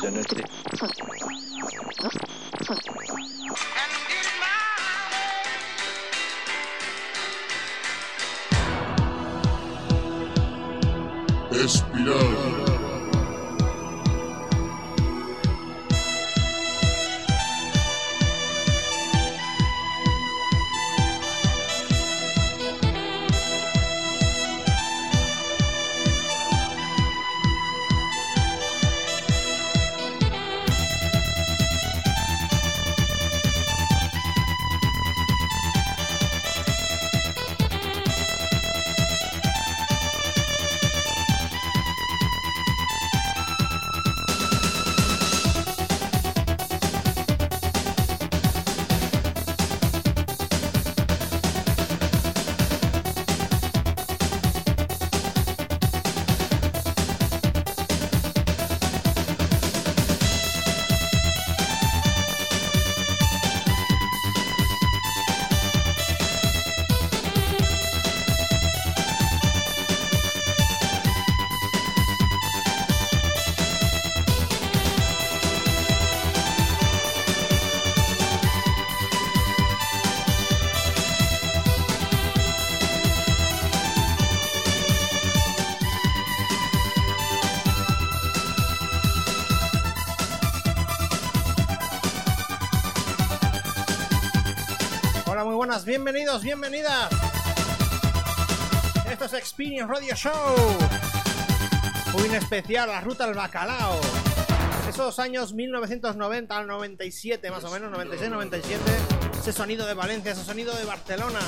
[0.00, 0.44] Tennessee.
[0.72, 1.67] Espiral.
[95.84, 97.08] Bienvenidos, bienvenidas.
[99.10, 100.56] Esto es Experience Radio Show.
[102.24, 104.00] En especial la ruta al bacalao.
[104.88, 108.60] Esos años 1990 al 97, más o menos, 96-97.
[109.38, 111.40] Ese sonido de Valencia, ese sonido de Barcelona.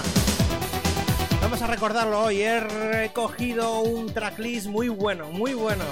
[1.43, 2.43] Vamos a recordarlo hoy.
[2.43, 5.85] He recogido un tracklist muy bueno, muy bueno.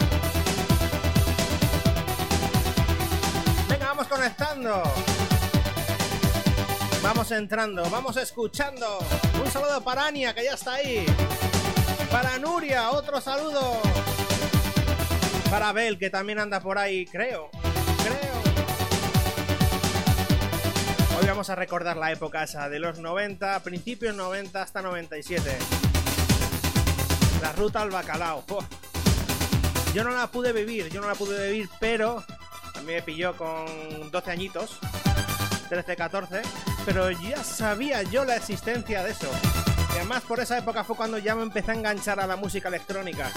[3.68, 4.82] Venga, vamos conectando.
[7.08, 8.98] Vamos entrando, vamos escuchando.
[9.42, 11.06] Un saludo para Ania, que ya está ahí.
[12.10, 13.80] Para Nuria, otro saludo.
[15.50, 17.48] Para Bel, que también anda por ahí, creo.
[18.04, 18.34] Creo.
[21.18, 25.56] Hoy vamos a recordar la época esa de los 90, principios 90 hasta 97.
[27.40, 28.44] La ruta al bacalao.
[29.94, 32.22] Yo no la pude vivir, yo no la pude vivir, pero
[32.74, 34.78] a mí me pilló con 12 añitos,
[35.70, 36.42] 13, 14,
[36.88, 39.28] pero ya sabía yo la existencia de eso.
[39.92, 42.68] Y además por esa época fue cuando ya me empecé a enganchar a la música
[42.68, 43.30] electrónica.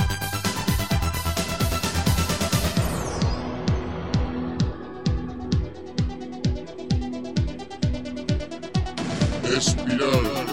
[9.43, 10.50] Espiral.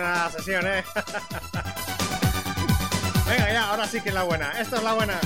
[0.00, 0.84] La sesión, ¿eh?
[3.26, 4.58] Venga, ya, ahora sí que es la buena.
[4.60, 5.20] Esto es la buena.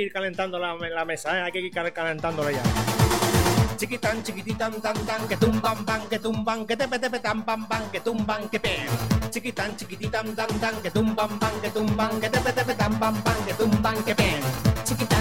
[0.00, 1.42] Que ir calentando la, la mesa, ¿eh?
[1.42, 2.62] Hay que ir cal- calentándola ya.
[3.76, 7.90] Chiquitán, chiquititán, tan, tan, que tumban, pan, que tumban, que tepe, tepe, tan, pam, pam,
[7.90, 8.86] que tumban, que pen.
[9.30, 13.34] Chiquitán, chiquititán, tan, tan, que tumban, pan, que tumban, que tepe, tepe, tan, pam, pam,
[13.46, 14.40] que tumban, que pen.
[14.84, 15.20] Chiquitán,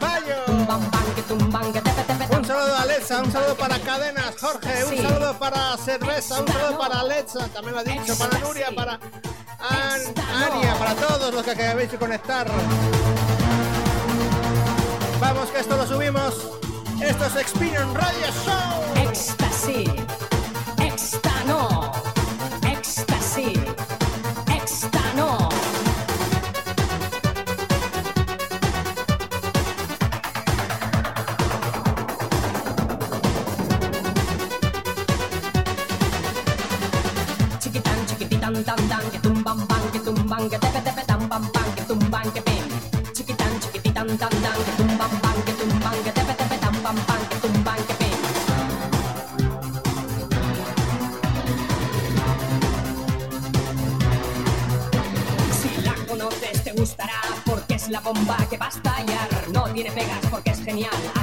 [0.00, 0.44] Bayo.
[0.46, 4.34] Tumban, ban, que tumban, que tepe, tepe, Un saludo a Alexa, un saludo para Cadenas,
[4.40, 8.68] Jorge, un saludo para Cerveza, un saludo para Alexa, también lo ha dicho, para Nuria,
[8.74, 10.14] para An-
[10.52, 12.46] Ania, para todos los que acabáis de conectar.
[15.28, 16.58] Vamos, que esto lo subimos.
[17.02, 19.10] Esto es Experience Radio Show.
[19.10, 20.07] Ecstasy.
[60.90, 61.17] mañana.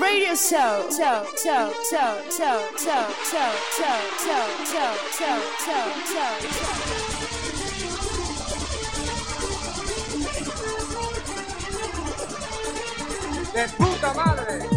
[0.00, 0.90] Radio Show.
[0.90, 3.44] So, so, so, so, so, so, so,
[3.76, 5.78] so, so, so, so, so,
[6.12, 7.04] so.
[13.54, 14.73] de puta madre.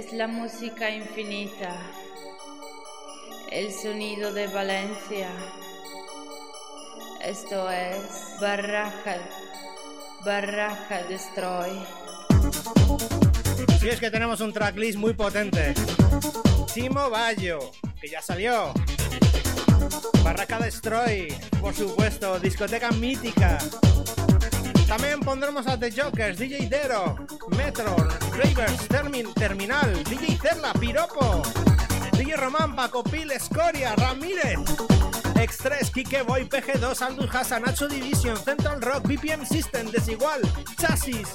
[0.00, 1.76] es la música infinita,
[3.50, 5.28] el sonido de Valencia.
[7.22, 9.18] Esto es Barraca,
[10.24, 11.72] Barraca Destroy.
[13.78, 15.74] Sí, es que tenemos un tracklist muy potente.
[16.72, 17.58] Timo Bayo,
[18.00, 18.72] que ya salió.
[20.24, 21.28] Barraca Destroy,
[21.60, 23.58] por supuesto, discoteca mítica.
[24.90, 27.14] También pondremos a The Jokers, DJ Dero,
[27.56, 27.94] Metro,
[28.32, 31.42] Ravers, Termin, Terminal, DJ Terla, Piropo,
[32.18, 34.58] DJ Román, Paco Pil, Escoria, Ramírez,
[35.36, 40.40] X3, Kike Boy, PG2, Andrew Hassan, Nacho Division, Central Rock, BPM System, Desigual,
[40.76, 41.28] Chasis,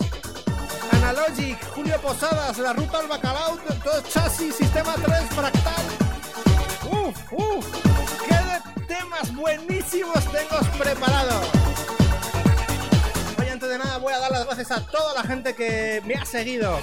[0.91, 5.85] Analogic, Julio Posadas, La Ruta al Bacalao, todo Chasis, Sistema 3, Fractal.
[6.91, 7.65] ¡Uf, uf!
[8.27, 11.74] ¡Qué de temas buenísimos tengo preparados!
[13.67, 16.79] de nada voy a dar las gracias a toda la gente que me ha seguido.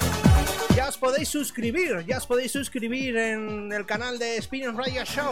[0.75, 5.31] Ya os podéis suscribir, ya os podéis suscribir en el canal de Spinning Radio Show.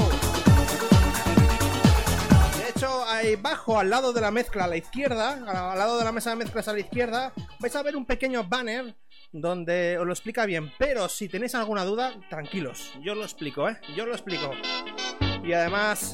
[2.58, 6.04] De hecho, ahí abajo, al lado de la mezcla, a la izquierda, al lado de
[6.04, 8.94] la mesa de mezclas a la izquierda, vais a ver un pequeño banner
[9.32, 10.72] donde os lo explica bien.
[10.78, 13.80] Pero si tenéis alguna duda, tranquilos, yo lo explico, ¿eh?
[13.96, 14.52] Yo lo explico.
[15.42, 16.12] Y además,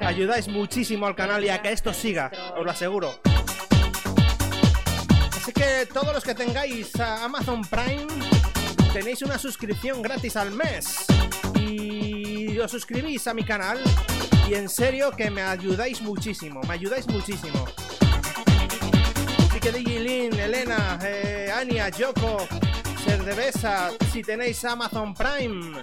[0.00, 3.20] ayudáis muchísimo al canal y a que esto siga, os lo aseguro.
[5.36, 8.06] Así que todos los que tengáis Amazon Prime
[8.92, 11.04] tenéis una suscripción gratis al mes.
[11.60, 13.78] Y os suscribís a mi canal
[14.48, 17.66] y en serio que me ayudáis muchísimo, me ayudáis muchísimo.
[19.50, 22.48] Así que DJ Lin, Elena, eh, Ania, Yoko,
[23.04, 25.82] Serdevesa, si tenéis Amazon Prime,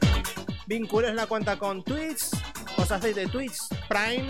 [0.65, 2.23] vinculéis la cuenta con Twitch,
[2.77, 4.27] os hacéis de Twitch Prime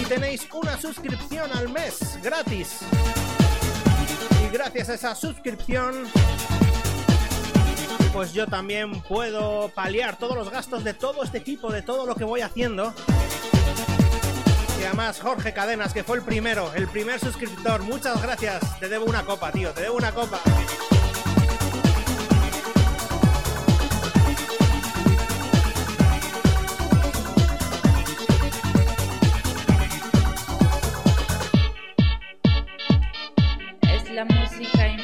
[0.00, 2.78] y tenéis una suscripción al mes gratis.
[4.44, 6.06] Y gracias a esa suscripción,
[8.12, 12.14] pues yo también puedo paliar todos los gastos de todo este equipo, de todo lo
[12.14, 12.92] que voy haciendo.
[14.80, 18.80] Y además Jorge Cadenas, que fue el primero, el primer suscriptor, muchas gracias.
[18.80, 20.40] Te debo una copa, tío, te debo una copa.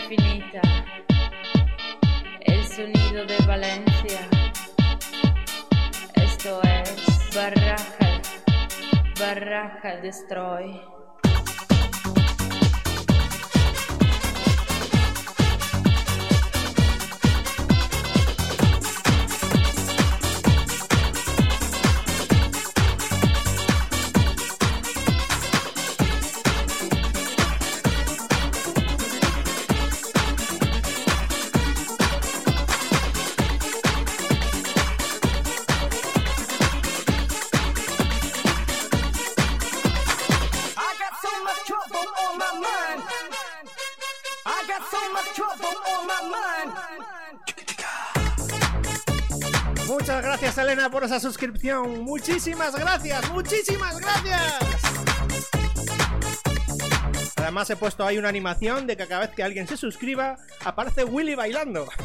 [0.08, 0.60] Infinita.
[2.40, 4.20] El sonido de Valencia.
[6.14, 8.22] Esto es Barraca.
[9.18, 10.95] Barraca Destroy.
[50.90, 52.04] Por esa suscripción.
[52.04, 54.52] Muchísimas gracias, muchísimas gracias.
[57.36, 61.02] Además he puesto ahí una animación de que cada vez que alguien se suscriba aparece
[61.04, 61.88] Willy bailando.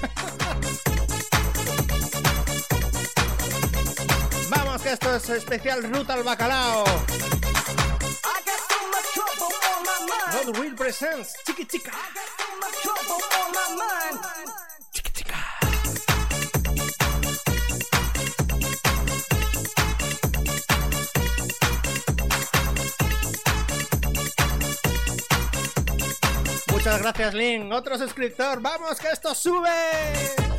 [4.50, 6.84] Vamos que esto es especial Ruta al Bacalao.
[10.34, 11.92] God Will Presents Chiqui Chica.
[26.84, 27.72] Muchas gracias, Link.
[27.72, 28.60] Otro suscriptor.
[28.60, 30.51] ¡Vamos, que esto sube!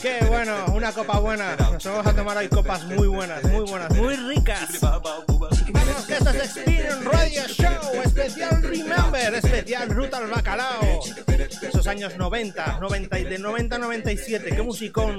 [0.00, 0.66] ¡Qué bueno!
[0.74, 1.56] Una copa buena.
[1.56, 4.78] Nos vamos a tomar hoy copas muy buenas, muy buenas, muy ricas.
[4.80, 11.00] Vamos que esto es Experience Radio Show, especial Remember, especial Ruta al Bacalao.
[11.62, 15.18] Esos años 90, 90 y de 90 a 97, qué musicón.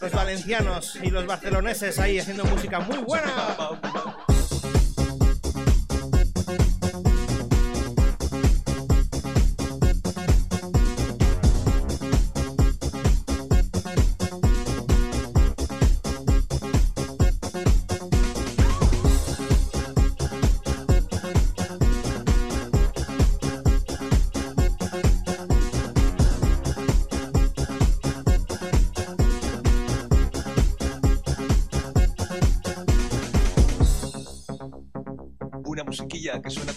[0.00, 3.32] Los valencianos y los barceloneses ahí haciendo música muy buena.
[36.50, 36.72] suena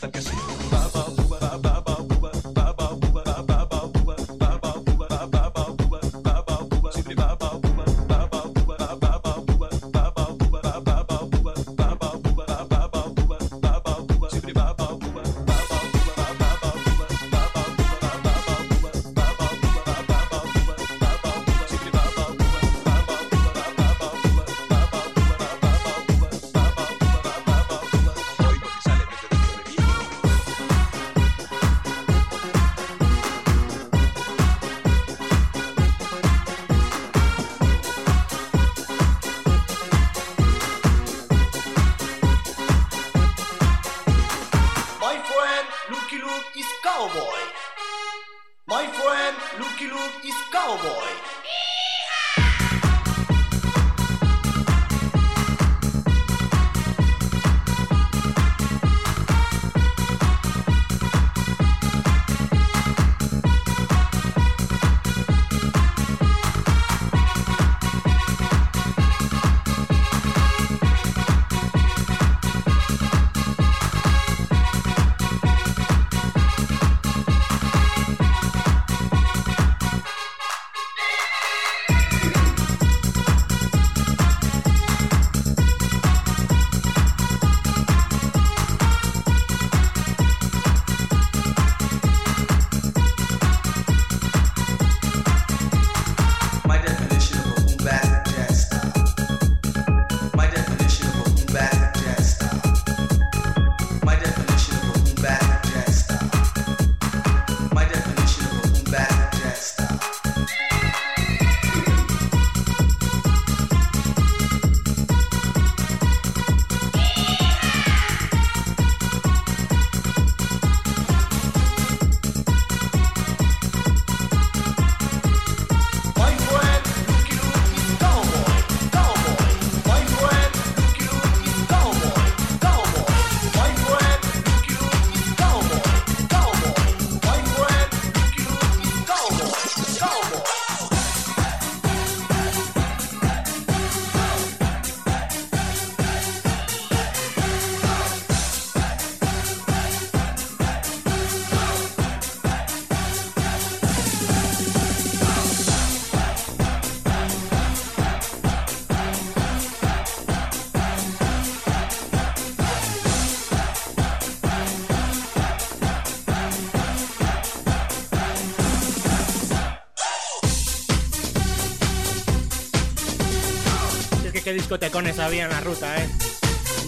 [174.53, 176.09] discotecones había en la ruta, ¿eh?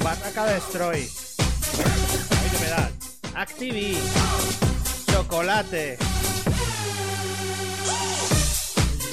[0.03, 0.99] Barraca Destroy.
[0.99, 2.95] Hay.
[3.35, 3.97] Activi.
[5.11, 5.97] Chocolate.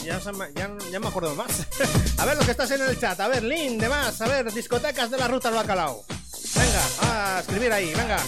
[0.04, 0.20] Ya,
[0.54, 1.66] ya, ya, me acuerdo más.
[2.18, 3.18] a ver lo que estás en el chat.
[3.20, 4.20] A ver, Lin, demás.
[4.20, 6.04] A ver, discotecas de la ruta al bacalao.
[6.54, 7.92] Venga, a escribir ahí.
[7.94, 8.18] Venga.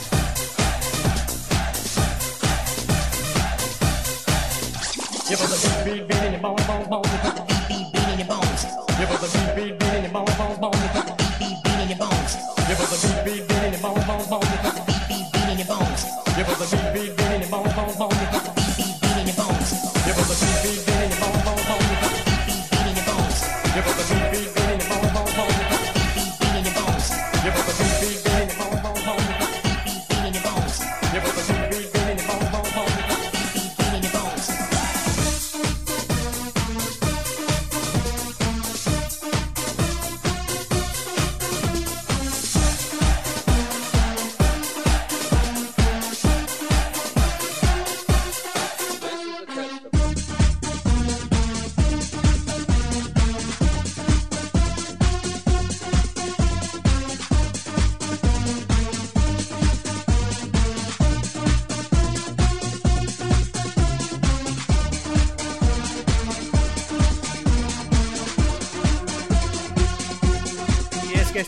[9.04, 10.76] Give us a beat, beat, beat in your bones, bones, bones.
[10.80, 13.24] Give us a bones.
[13.24, 14.83] Beat, beat, beat in your bones, bones, bones.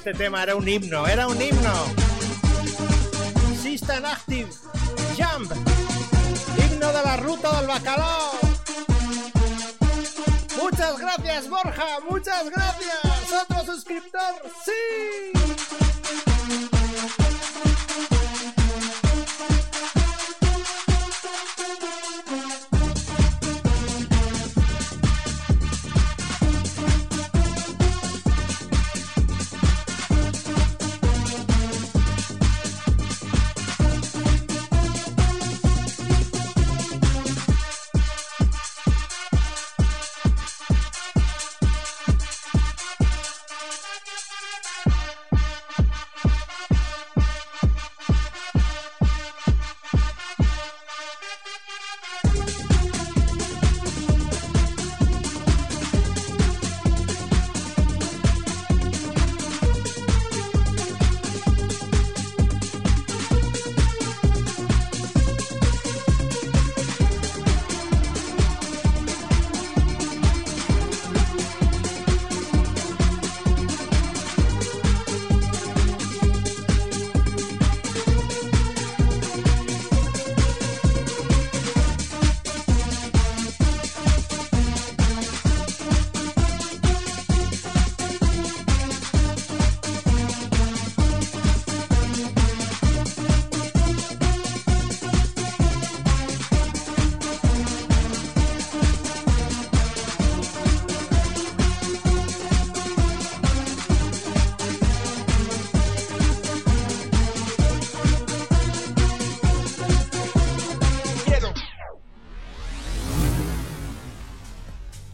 [0.06, 1.72] este tema era un himno, era un himno.
[3.60, 4.48] System Active,
[5.18, 5.50] Jump,
[6.58, 8.30] himno de la ruta del bacalao.
[10.62, 13.32] Muchas gracias Borja, muchas gracias.
[13.42, 15.25] Otro suscriptor, sí.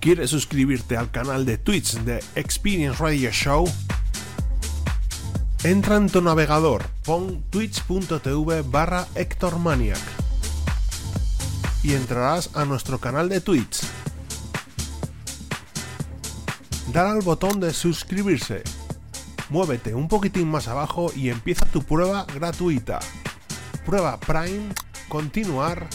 [0.02, 3.70] ¿Quieres suscribirte al canal de Twitch de Experience Radio Show?
[5.62, 10.00] Entra en tu navegador, pon twitch.tv barra HectorManiac
[11.84, 13.82] y entrarás a nuestro canal de Twitch.
[16.92, 18.64] Dar al botón de suscribirse.
[19.50, 22.98] Muévete un poquitín más abajo y empieza tu prueba gratuita.
[23.86, 24.74] Prueba Prime,
[25.08, 25.86] continuar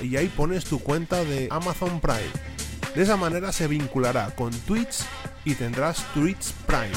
[0.00, 2.51] y ahí pones tu cuenta de Amazon Prime.
[2.94, 5.06] De esa manera se vinculará con Twitch
[5.46, 6.92] y tendrás Twitch Prime.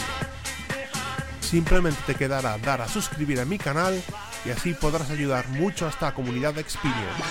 [1.39, 4.01] Simplemente te quedará dar a suscribir a mi canal
[4.43, 7.23] y así podrás ayudar mucho a esta comunidad de Experience.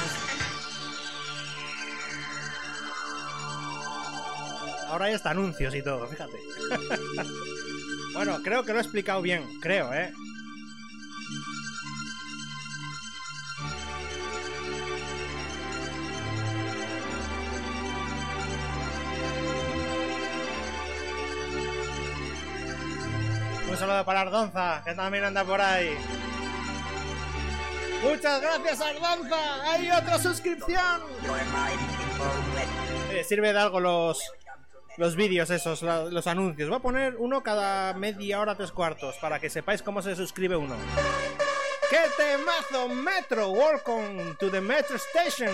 [4.89, 6.39] Ahora hay hasta anuncios y todo, fíjate.
[8.15, 10.11] bueno, creo que lo he explicado bien, creo, ¿eh?
[23.75, 25.99] Un saludo para Ardonza, que también anda por ahí.
[28.05, 29.63] Muchas gracias, Ardonza.
[29.65, 31.03] Hay otra suscripción.
[33.11, 34.23] Eh, sirve de algo los
[34.97, 36.69] los vídeos esos, los anuncios.
[36.69, 40.55] Voy a poner uno cada media hora, tres cuartos, para que sepáis cómo se suscribe
[40.55, 40.77] uno.
[41.91, 43.49] ¡Qué temazo, Metro!
[43.49, 45.51] Welcome to the Metro Station.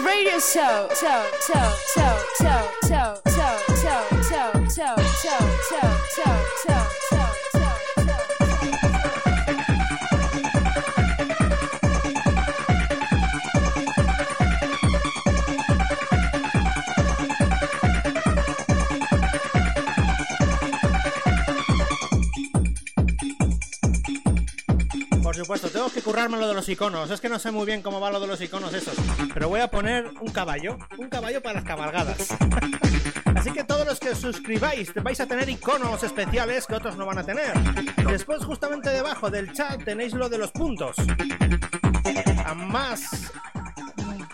[0.00, 0.88] Radio Show.
[0.94, 3.33] Show, show, show, show, show,
[25.60, 27.10] tengo que currarme lo de los iconos.
[27.10, 28.94] Es que no sé muy bien cómo va lo de los iconos esos.
[29.32, 30.76] Pero voy a poner un caballo.
[30.98, 32.16] Un caballo para las cabalgadas.
[33.36, 37.18] Así que todos los que suscribáis vais a tener iconos especiales que otros no van
[37.18, 37.52] a tener.
[38.08, 40.96] Después, justamente debajo del chat, tenéis lo de los puntos.
[42.46, 43.32] A más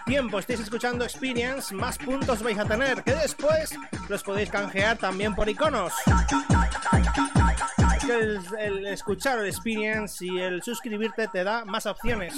[0.06, 3.02] tiempo estéis escuchando Experience, más puntos vais a tener.
[3.02, 3.74] Que después
[4.09, 5.92] los podéis canjear también por iconos.
[8.11, 12.35] El escuchar el experience y el suscribirte te da más opciones.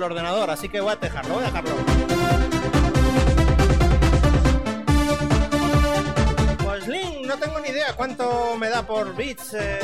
[0.00, 1.70] Carga tanto el ordenador, así que voy a dejarlo, voy a dejarlo.
[6.64, 9.54] Pues Link, no tengo ni idea cuánto me da por bits.
[9.54, 9.78] eh.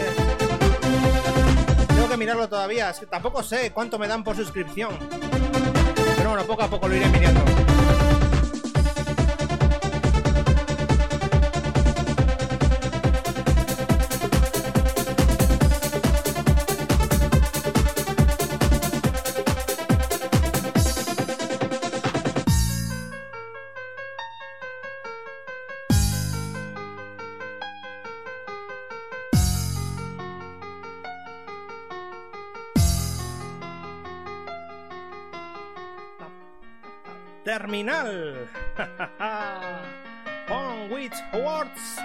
[1.89, 2.93] Tengo que mirarlo todavía.
[3.11, 4.97] Tampoco sé cuánto me dan por suscripción.
[6.17, 7.66] Pero bueno, poco a poco lo iré mirando.
[37.47, 38.49] Terminal.
[40.51, 42.01] On which words?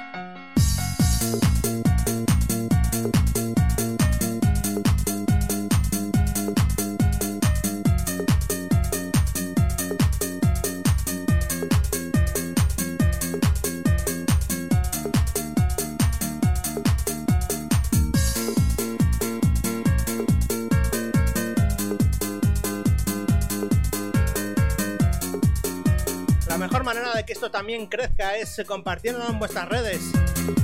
[27.52, 30.02] También crezca es compartiéndolo en vuestras redes.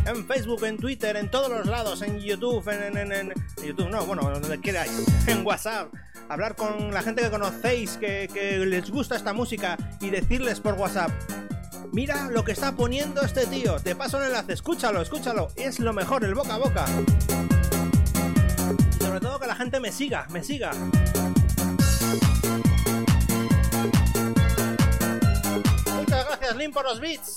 [0.05, 4.05] En Facebook, en Twitter, en todos los lados, en YouTube, en, en- en- YouTube no,
[4.05, 4.91] bueno, donde queráis,
[5.27, 5.93] en WhatsApp.
[6.29, 10.73] Hablar con la gente que conocéis, que, que les gusta esta música y decirles por
[10.73, 11.11] WhatsApp.
[11.93, 13.79] Mira lo que está poniendo este tío.
[13.79, 15.47] Te paso el enlace, escúchalo, escúchalo.
[15.55, 16.85] Es lo mejor, el boca a boca.
[18.99, 20.71] Sobre todo que la gente me siga, me siga.
[26.73, 27.33] Por los beats.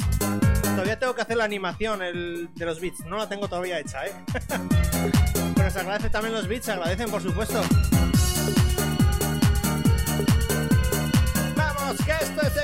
[0.62, 3.04] Todavía tengo que hacer la animación el- de los beats.
[3.06, 4.12] No la tengo todavía hecha, ¿eh?
[5.56, 7.62] Pero se agradece también los beats, se agradecen, por supuesto.
[11.56, 12.56] Vamos, que esto es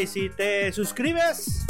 [0.00, 1.66] Willy, si te suscribes,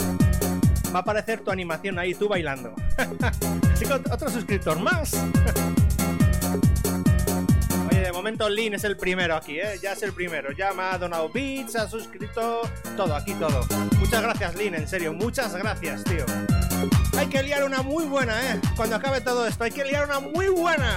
[0.94, 2.72] va a aparecer tu animación ahí, tú bailando.
[3.72, 5.14] Así otro suscriptor más.
[7.90, 9.80] Oye, de momento Lin es el primero aquí, ¿eh?
[9.82, 10.52] Ya es el primero.
[10.52, 12.62] Ya me ha donado ha suscrito,
[12.96, 13.66] todo, aquí todo.
[13.98, 16.24] Muchas gracias, Lin, en serio, muchas gracias, tío.
[17.18, 18.60] Hay que liar una muy buena, ¿eh?
[18.76, 20.96] Cuando acabe todo esto, hay que liar una muy buena.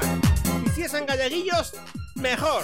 [0.67, 1.73] Y si es en galleguillos,
[2.15, 2.63] mejor.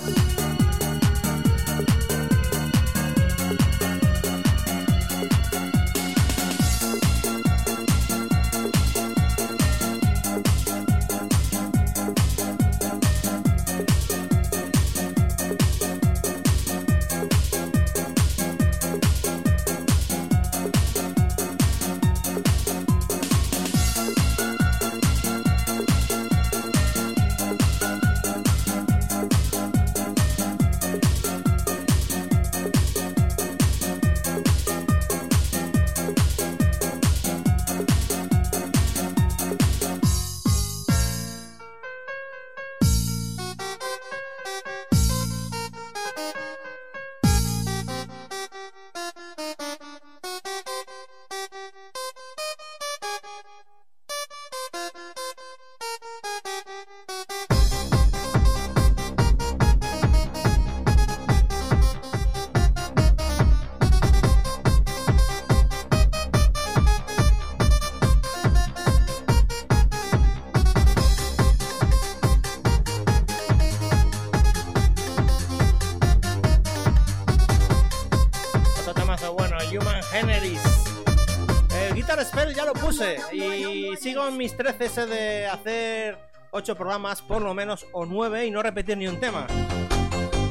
[84.39, 86.17] Mis 13 ese de hacer
[86.51, 89.45] 8 programas por lo menos o 9 y no repetir ni un tema.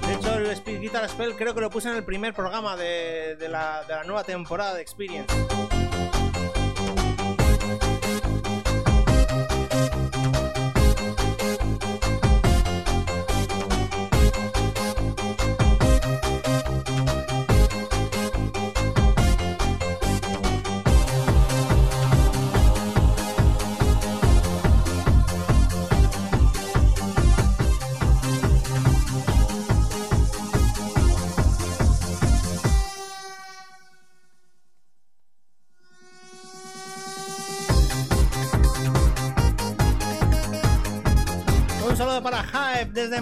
[0.07, 3.49] De hecho, el Speed Guitar Spell creo que lo puse en el primer programa de
[3.49, 5.34] la nueva temporada de Experience.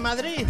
[0.07, 0.47] Madrid.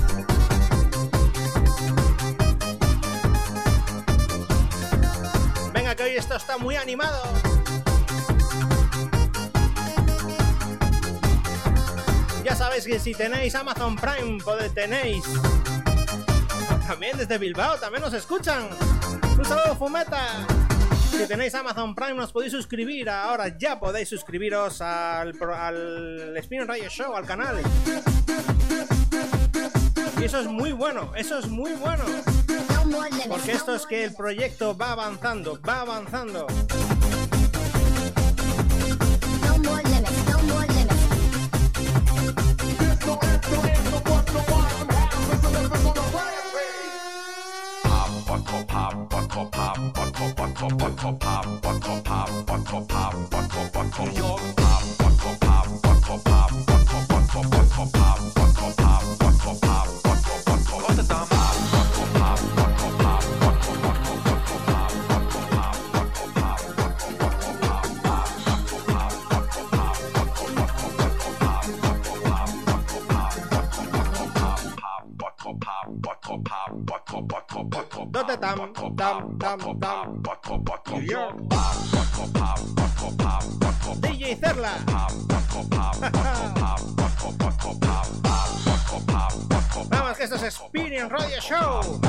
[5.74, 7.24] Venga, que hoy esto está muy animado.
[12.44, 15.26] Ya sabéis que si tenéis Amazon Prime, podéis tenéis.
[16.86, 18.70] También desde Bilbao, también nos escuchan.
[19.40, 20.46] Un saludo, Fumeta.
[21.10, 23.10] Si tenéis Amazon Prime, nos podéis suscribir.
[23.10, 27.60] Ahora ya podéis suscribiros al, al Spin Radio Show, al canal.
[30.20, 32.04] Y eso es muy bueno, eso es muy bueno.
[33.28, 36.48] Porque esto es que el proyecto va avanzando, va avanzando.
[78.10, 80.24] ¿Dónde tam, tam, tam, tam?
[80.92, 81.36] New York.
[84.02, 84.74] DJ Cerla.
[89.90, 92.00] Vamos, que esto es Experience Radio Show.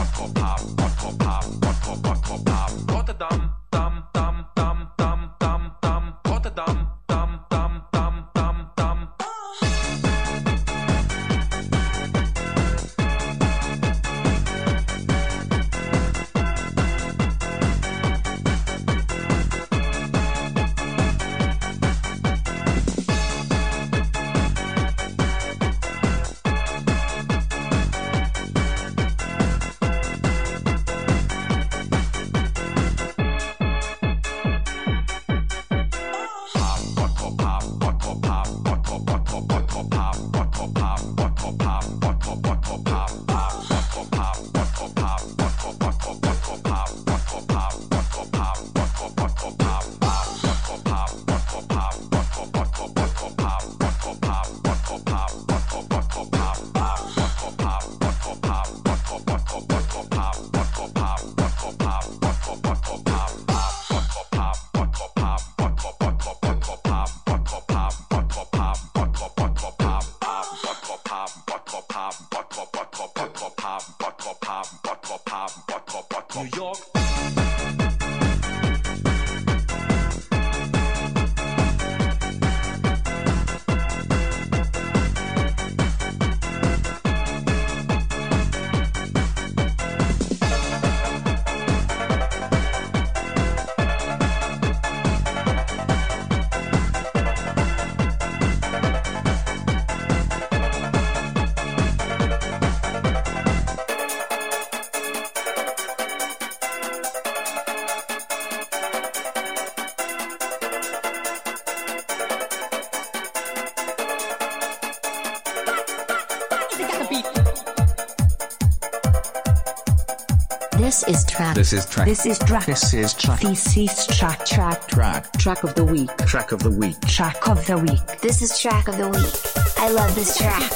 [120.98, 121.54] This is track.
[121.54, 122.06] This is track.
[122.06, 122.66] This is track.
[122.66, 123.40] This is track.
[123.40, 124.44] This is track.
[124.44, 124.88] Track.
[124.88, 125.32] Track.
[125.38, 126.10] Track of the week.
[126.26, 127.00] Track of the week.
[127.02, 128.20] Track of the week.
[128.20, 129.78] This is track of the week.
[129.78, 130.72] I love this track.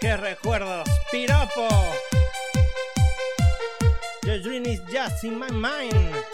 [0.00, 0.88] ¡Qué recuerdos!
[1.12, 1.68] ¡Piropo!
[4.24, 6.31] Your dream is just in my mind.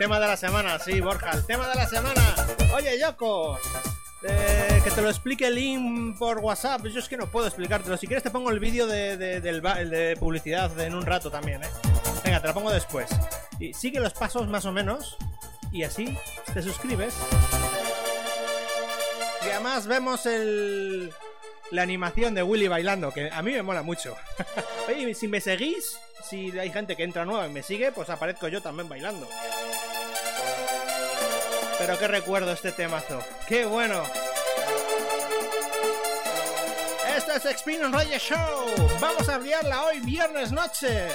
[0.00, 2.34] Tema de la semana, sí, Borja, el tema de la semana.
[2.74, 3.58] Oye, Yoko,
[4.22, 6.86] eh, que te lo explique Link por WhatsApp.
[6.86, 7.98] Yo es que no puedo explicártelo.
[7.98, 11.62] Si quieres, te pongo el vídeo de, de- el de publicidad en un rato también,
[11.62, 11.68] ¿eh?
[12.24, 13.10] Venga, te lo pongo después.
[13.58, 15.18] Y sigue los pasos más o menos.
[15.70, 16.16] Y así
[16.54, 17.14] te suscribes.
[19.46, 21.12] Y además vemos el.
[21.72, 24.16] La animación de Willy bailando, que a mí me mola mucho.
[24.88, 25.98] Oye, si me seguís,
[26.28, 29.28] si hay gente que entra nueva y me sigue, pues aparezco yo también bailando.
[31.80, 33.24] Pero qué recuerdo este temazo.
[33.48, 34.02] ¡Qué bueno!
[37.16, 38.98] Esto es Experience Radio Show.
[39.00, 41.08] Vamos a liarla hoy viernes noche.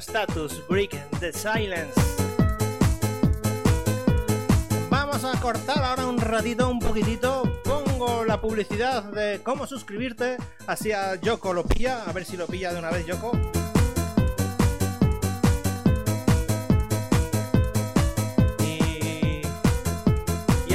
[0.00, 1.92] Status Break the Silence.
[4.88, 7.60] Vamos a cortar ahora un ratito, un poquitito.
[7.62, 10.38] Pongo la publicidad de cómo suscribirte.
[10.66, 13.32] Así a Yoko lo pilla, a ver si lo pilla de una vez Yoko.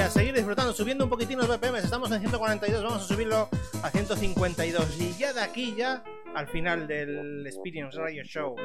[0.06, 1.78] A seguir disfrutando, subiendo un poquitín los BPM.
[1.78, 3.50] Estamos en 142, vamos a subirlo
[3.82, 4.98] a 152.
[5.00, 6.04] Y ya de aquí, ya
[6.36, 8.56] al final del Experience Radio Show.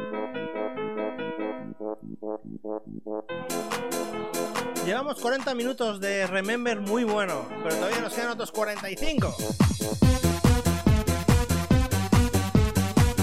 [4.85, 9.37] Llevamos 40 minutos de Remember muy bueno, pero todavía nos quedan otros 45.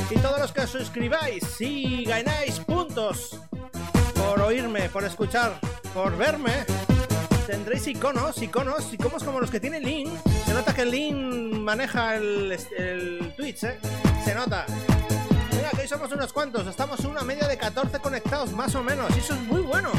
[0.10, 3.38] Y todos los que os suscribáis y ganáis puntos
[4.16, 5.60] por oírme, por escuchar,
[5.94, 6.66] por verme,
[7.46, 10.10] tendréis iconos, iconos, iconos como los que tiene Link.
[10.46, 11.16] Se nota que Link
[11.54, 13.78] maneja el Twitch, ¿eh?
[14.28, 14.66] Se nota.
[15.54, 19.10] Mira, que hoy somos unos cuantos, estamos una media de 14 conectados, más o menos,
[19.16, 19.90] y eso es muy bueno.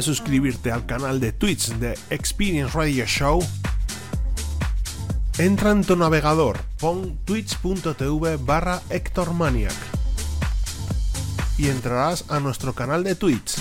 [0.00, 3.46] ¿Quieres suscribirte al canal de Twitch de Experience Radio Show?
[5.36, 9.74] Entra en tu navegador, pon twitch.tv barra HectorManiac
[11.58, 13.56] y entrarás a nuestro canal de Twitch.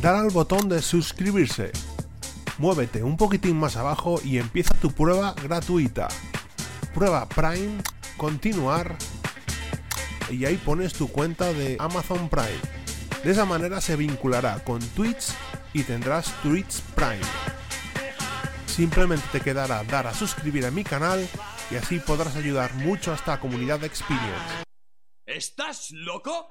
[0.00, 1.72] Dale al botón de suscribirse.
[2.58, 6.06] Muévete un poquitín más abajo y empieza tu prueba gratuita.
[6.94, 7.82] Prueba Prime,
[8.16, 8.96] continuar
[10.30, 12.73] y ahí pones tu cuenta de Amazon Prime.
[13.24, 15.32] De esa manera se vinculará con Twitch
[15.72, 17.24] y tendrás Twitch Prime.
[18.66, 21.26] Simplemente te quedará dar a suscribir a mi canal
[21.70, 24.64] y así podrás ayudar mucho a esta comunidad de Experience.
[25.24, 26.50] ¿Estás loco?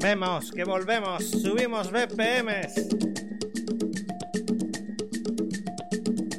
[0.00, 2.88] Vemos que volvemos, subimos BPMs.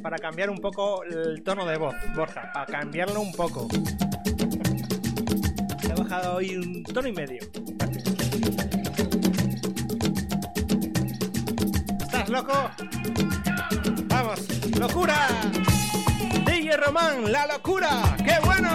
[0.01, 3.67] Para cambiar un poco el tono de voz, Borja, para cambiarlo un poco.
[6.09, 7.41] Bajado hoy un tono y medio.
[11.99, 12.53] ¿Estás loco?
[14.07, 14.39] Vamos,
[14.79, 15.27] locura.
[16.45, 17.89] DJ Román, la locura.
[18.23, 18.69] ¡Qué bueno!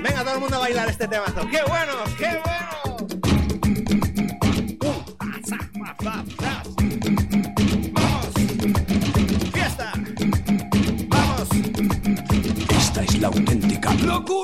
[0.00, 1.48] Venga, todo el mundo a bailar este temazo.
[1.48, 1.94] ¡Qué bueno!
[2.16, 2.51] ¡Qué bueno!
[13.22, 14.41] La auténtica locura.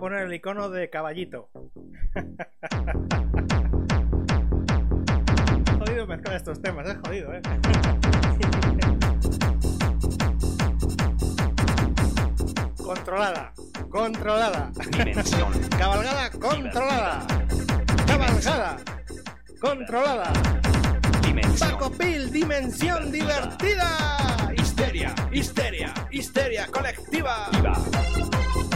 [0.00, 1.50] Poner el icono de caballito.
[5.78, 7.42] jodido mezclar estos temas, es jodido, eh.
[12.82, 13.52] Controlada,
[13.90, 14.72] controlada.
[14.90, 15.52] Dimensión.
[15.78, 17.26] Cabalgada controlada.
[18.06, 18.78] Cabalgada
[19.60, 20.32] controlada.
[21.22, 21.70] Dimensión.
[21.70, 24.50] Paco Pil, dimensión divertida.
[24.56, 27.48] Histeria, histeria, histeria colectiva.
[27.52, 28.69] ¡Es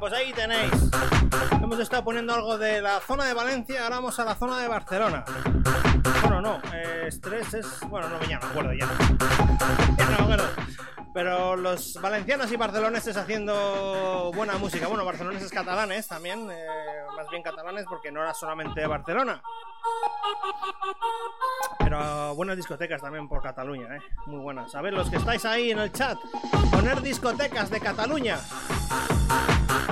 [0.00, 0.72] Pues ahí tenéis.
[1.62, 4.66] Hemos estado poniendo algo de la zona de Valencia, ahora vamos a la zona de
[4.66, 5.24] Barcelona.
[6.22, 7.80] Bueno, no, eh, Express es.
[7.88, 8.88] Bueno, no, me acuerdo ya.
[9.96, 10.48] Ya no me acuerdo.
[11.14, 14.88] Pero los valencianos y barceloneses haciendo buena música.
[14.88, 16.66] Bueno, barceloneses catalanes también, eh,
[17.16, 19.40] más bien catalanes porque no era solamente Barcelona.
[21.78, 24.00] Pero buenas discotecas también por Cataluña, ¿eh?
[24.26, 24.74] Muy buenas.
[24.74, 26.18] A ver, los que estáis ahí en el chat,
[26.72, 28.40] poner discotecas de Cataluña.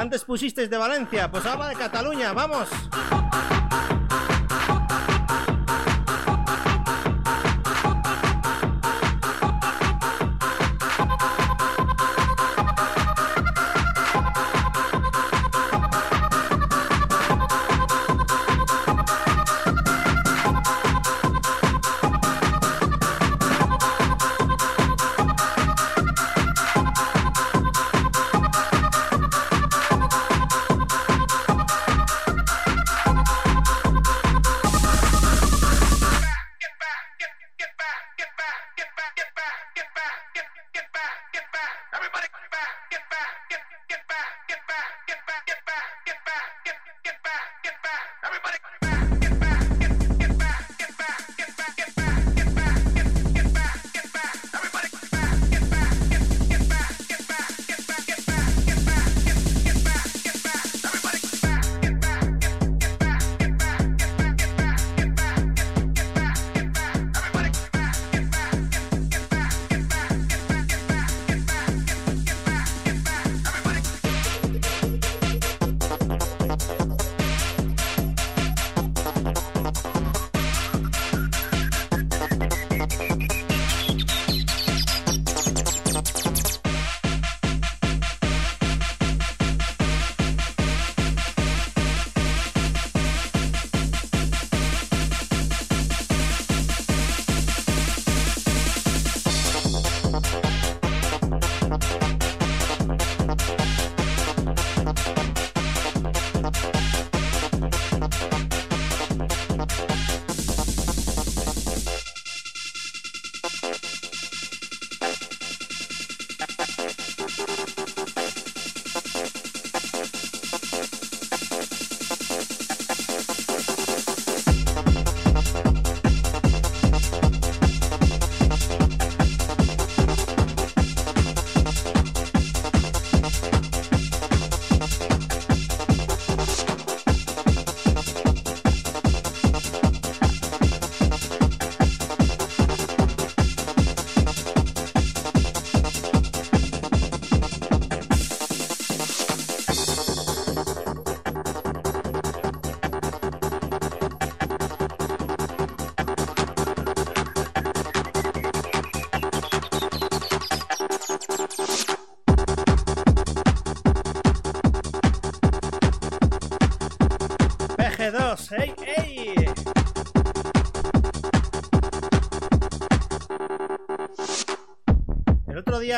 [0.02, 2.68] Antes pusisteis de Valencia, pues ahora de Cataluña, vamos.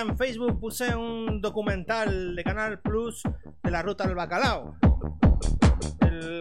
[0.00, 3.22] En Facebook puse un documental de Canal Plus
[3.62, 4.76] de la ruta del bacalao.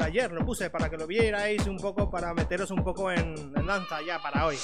[0.02, 3.66] Ayer lo puse para que lo vierais un poco, para meteros un poco en, en
[3.66, 4.58] danza ya para hoy.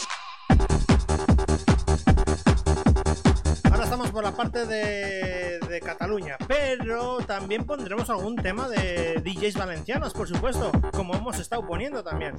[3.71, 9.55] Ahora estamos por la parte de, de Cataluña, pero también pondremos algún tema de DJs
[9.55, 12.35] valencianos, por supuesto, como hemos estado poniendo también.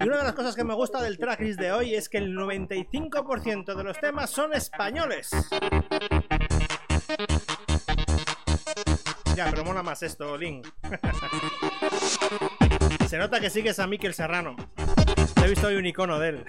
[0.00, 2.34] Y una de las cosas que me gusta del tracklist de hoy es que el
[2.34, 5.28] 95% de los temas son españoles.
[9.36, 10.66] Ya, pero mola más esto, Link.
[13.08, 14.56] Se nota que sigues a Miquel Serrano.
[15.44, 16.46] He visto hoy un icono de él.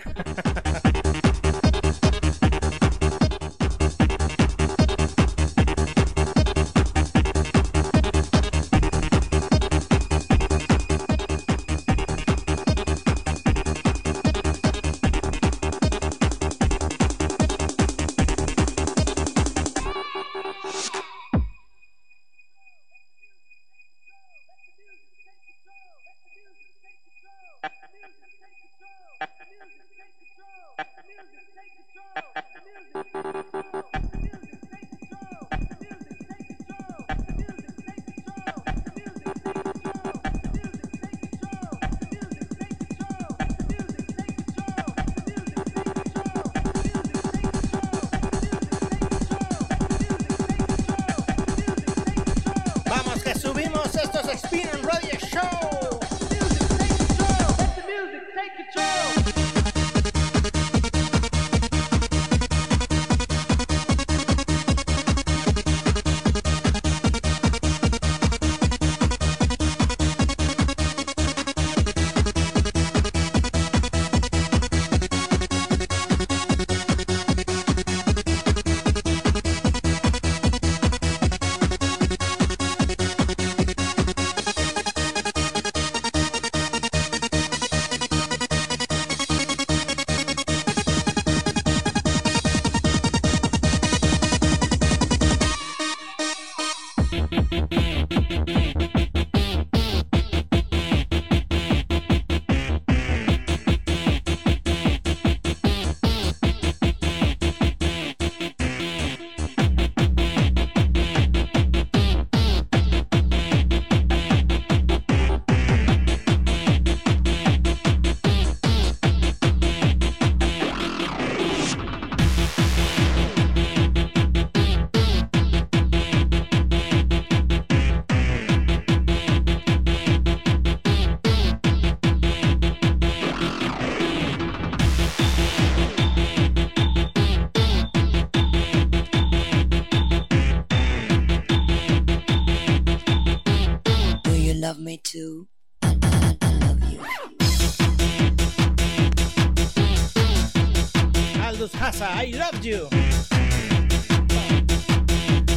[152.23, 152.87] I love you.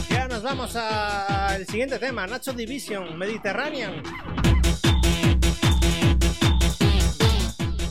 [0.09, 4.03] Ya nos vamos al siguiente tema, Nacho Division, Mediterranean.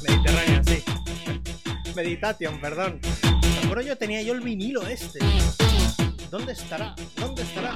[0.01, 0.83] Mediterranean, sí.
[1.95, 2.99] Meditation, perdón.
[3.63, 5.19] Acuerdo yo tenía yo el vinilo este.
[6.31, 6.95] ¿Dónde estará?
[7.17, 7.73] ¿Dónde estará?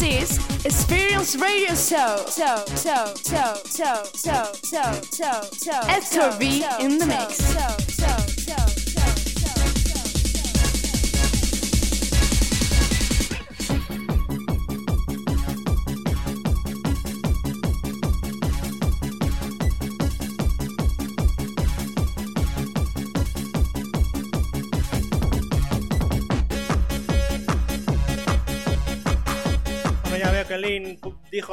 [0.00, 2.24] This is Experience Radio Show.
[2.26, 5.72] So, so, so, so, so, so, so, so.
[5.72, 7.36] Hector V in the mix.
[7.36, 7.79] So, so, so,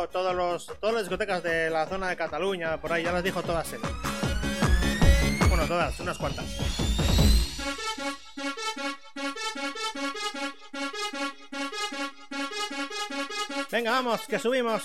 [0.05, 3.41] todos los, todas las discotecas de la zona de Cataluña, por ahí ya las dijo
[3.41, 3.81] todas él.
[5.49, 6.45] Bueno, todas, unas cuantas.
[13.71, 14.83] Venga, vamos, que subimos.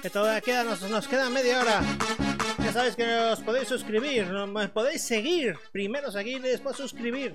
[0.00, 1.82] Que todavía queda, nos, nos queda media hora.
[2.64, 4.28] Ya sabéis que os podéis suscribir,
[4.72, 5.58] podéis seguir.
[5.72, 7.34] Primero seguir y después suscribir.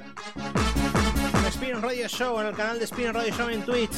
[1.64, 3.89] Spin Radio Show en el canal de Spin Radio Show en Twitch.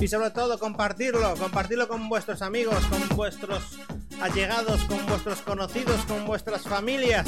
[0.00, 3.78] Y sobre todo compartirlo, compartirlo con vuestros amigos, con vuestros
[4.20, 7.24] allegados, con vuestros conocidos, con vuestras familias.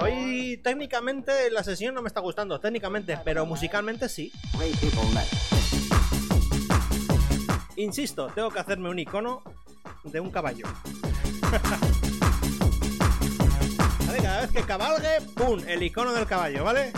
[0.00, 4.32] Hoy técnicamente la sesión no me está gustando, técnicamente, pero musicalmente sí.
[7.76, 9.44] Insisto, tengo que hacerme un icono
[10.02, 10.66] de un caballo.
[14.22, 15.58] Cada vez que cabalgue, ¡pum!
[15.66, 16.92] El icono del caballo, ¿vale?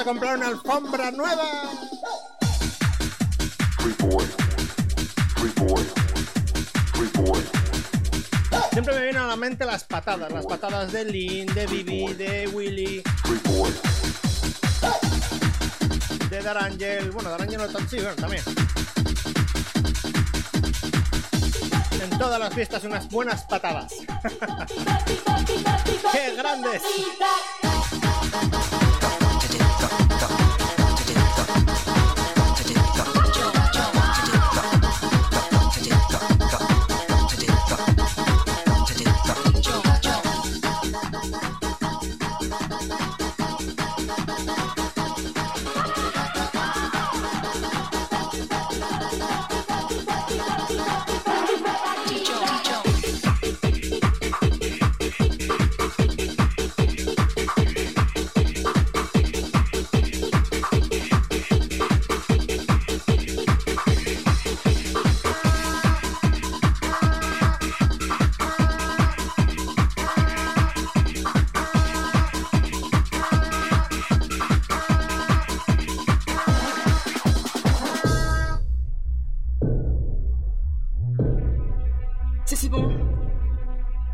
[0.00, 1.44] A comprar una alfombra nueva.
[8.70, 12.46] Siempre me vienen a la mente las patadas, las patadas de Lynn, de Bibi, de
[12.48, 13.02] Willy,
[16.30, 17.10] de Darangel.
[17.10, 18.42] Bueno, Darangel no tan sí, bueno, también.
[22.00, 23.94] En todas las fiestas unas buenas patadas.
[26.12, 26.82] ¡Qué grandes!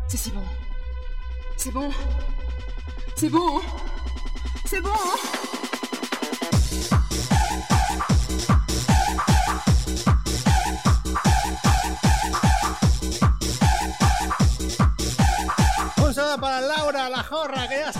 [0.07, 0.43] C'est si bon.
[1.57, 1.91] C'est bon.
[3.15, 3.61] C'est bon.
[4.65, 4.89] C'est bon.
[15.97, 17.91] Un saludo para Laura, la jorra, que ya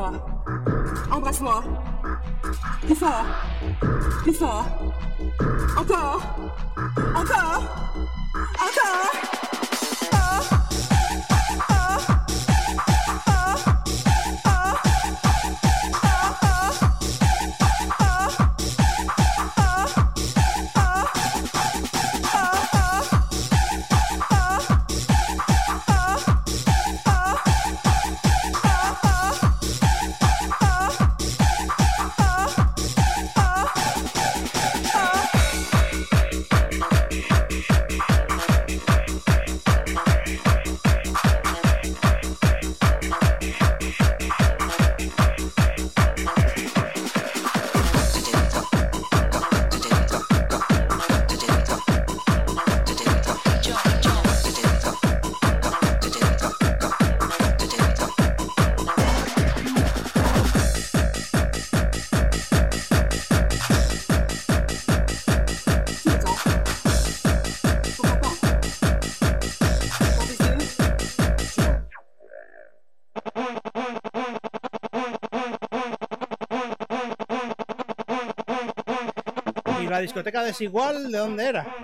[0.00, 0.12] Embrasse-moi.
[1.12, 1.62] Embrasse-moi.
[2.82, 3.24] Plus fort.
[4.22, 4.64] Plus fort.
[80.00, 81.76] La discoteca desigual de dónde era?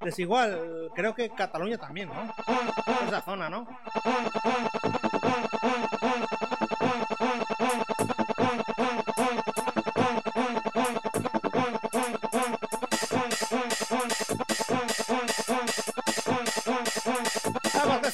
[0.00, 2.32] Desigual, creo que Cataluña también, ¿no?
[3.08, 3.66] Esa zona, ¿no?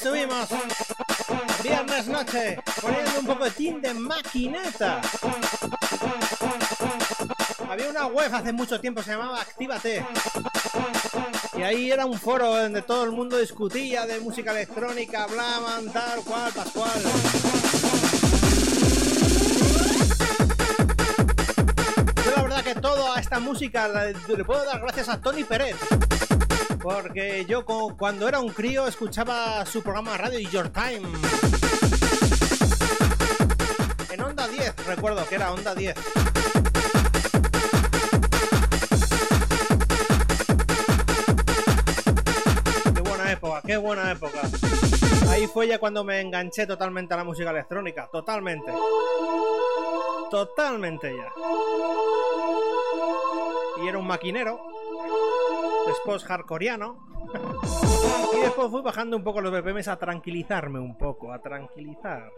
[0.01, 0.49] Subimos.
[1.61, 4.99] Viernes noche, poniendo un poco de tin de maquineta.
[7.69, 10.05] Había una web hace mucho tiempo, se llamaba Actívate.
[11.57, 16.21] Y ahí era un foro donde todo el mundo discutía de música electrónica, hablaban tal
[16.23, 17.01] cual, pascual.
[22.25, 25.75] Yo la verdad que toda esta música le puedo dar gracias a Tony Pérez.
[26.81, 31.07] Porque yo cuando era un crío escuchaba su programa de radio y Your Time.
[34.85, 35.95] Recuerdo que era Onda 10.
[42.93, 44.41] Qué buena época, qué buena época.
[45.29, 48.73] Ahí fue ya cuando me enganché totalmente a la música electrónica, totalmente.
[50.29, 51.31] Totalmente ya.
[53.81, 54.61] Y era un maquinero,
[55.87, 57.11] después hardcoreano.
[58.33, 62.31] Y después fui bajando un poco los BPMs a tranquilizarme un poco, a tranquilizarme.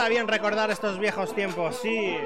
[0.00, 2.16] Está bien recordar estos viejos tiempos, sí.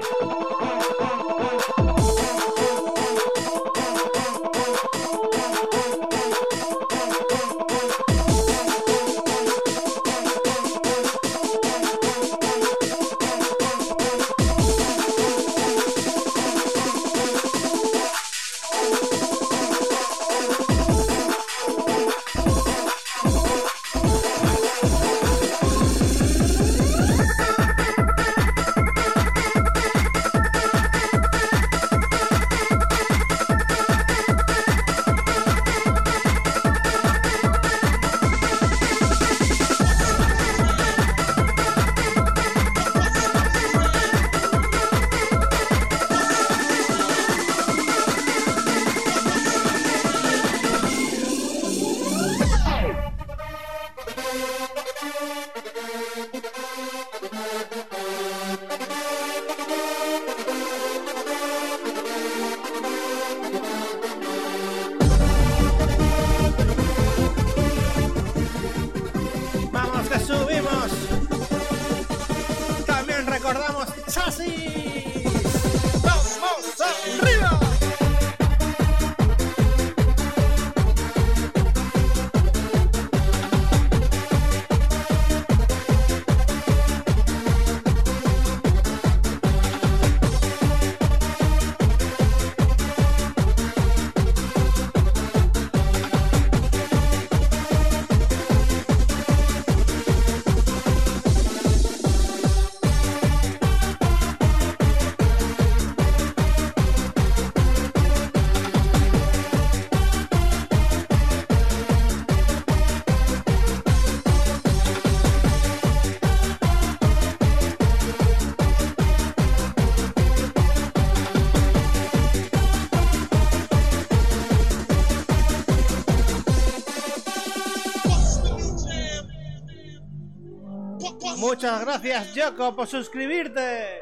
[131.65, 133.99] Muchas gracias, Yoko, por suscribirte.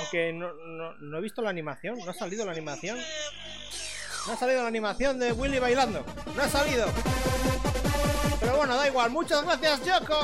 [0.00, 2.98] Aunque no, no- no he visto la animación, no ha salido la animación.
[4.26, 6.04] No ha salido la animación de Willy bailando.
[6.36, 6.86] No ha salido.
[8.40, 9.08] Pero bueno, da igual.
[9.10, 10.18] Muchas gracias, Yoko.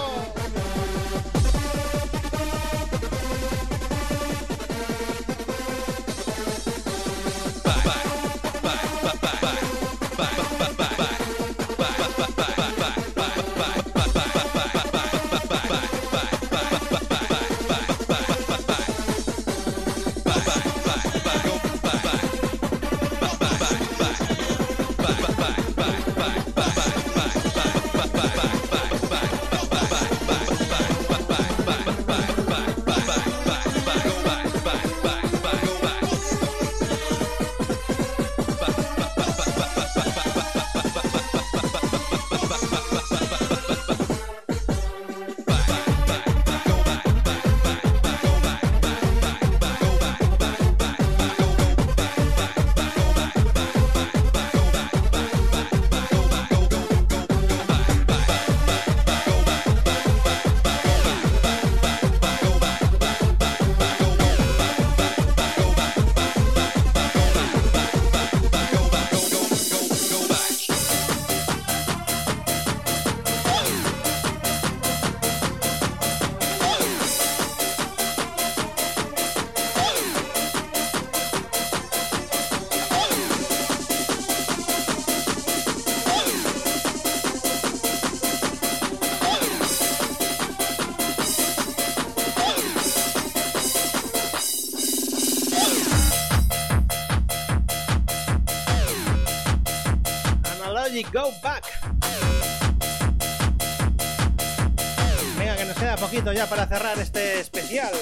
[105.39, 107.93] Venga, que nos queda poquito ya para cerrar este especial.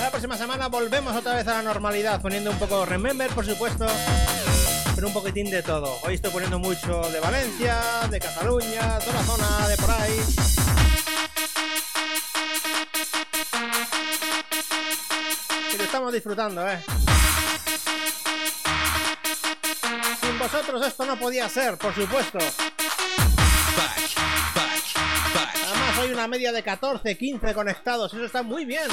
[0.00, 3.86] La próxima semana volvemos otra vez a la normalidad, poniendo un poco Remember, por supuesto,
[4.94, 5.98] pero un poquitín de todo.
[6.04, 7.76] Hoy estoy poniendo mucho de Valencia,
[8.10, 10.20] de Cataluña, toda la zona de por ahí.
[15.74, 16.78] Y lo estamos disfrutando, ¿eh?
[20.88, 22.38] Esto no podía ser, por supuesto.
[25.66, 28.88] Además hay una media de 14, 15 conectados, eso está muy bien.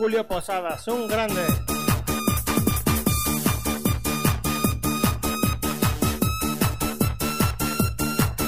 [0.00, 1.44] Julio Posadas, un grande.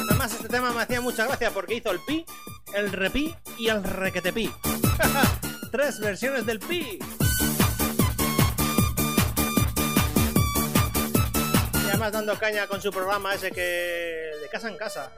[0.08, 2.24] Además, este tema me hacía mucha gracia porque hizo el pi,
[2.74, 4.52] el repi y el requetepi.
[5.72, 6.98] Tres versiones del pi.
[11.88, 15.12] Además dando caña con su programa ese que de casa en casa.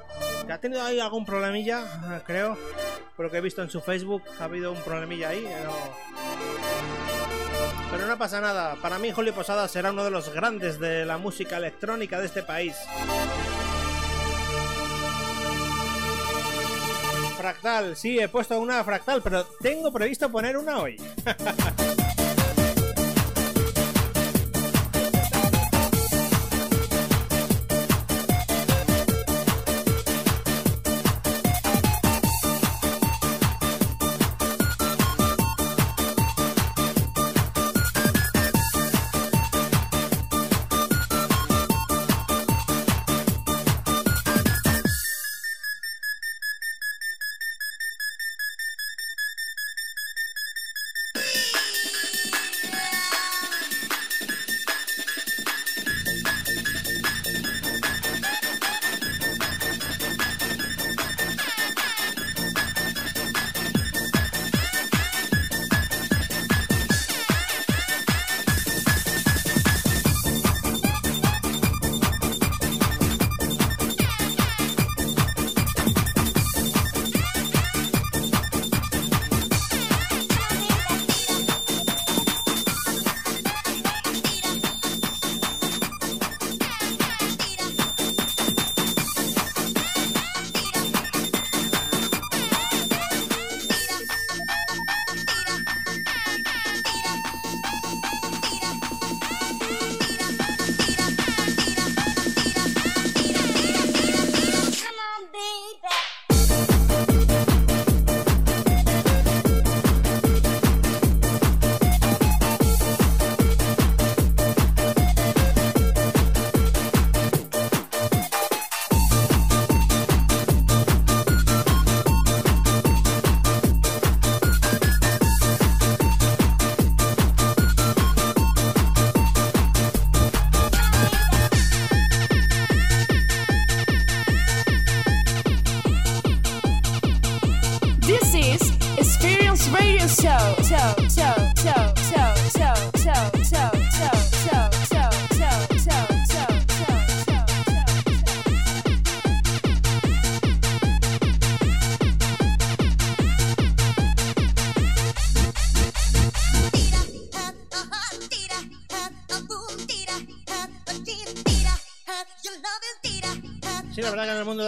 [0.51, 2.57] Ha tenido ahí algún problemilla, creo.
[3.17, 5.45] Por lo que he visto en su Facebook, ha habido un problemilla ahí.
[5.47, 6.04] eh, no-
[8.05, 8.77] Pero no pasa nada.
[8.83, 12.43] Para mí, Julio Posada será uno de los grandes de la música electrónica de este
[12.43, 12.77] país.
[17.39, 21.01] Fractal, sí, he puesto una fractal, pero tengo previsto poner una hoy.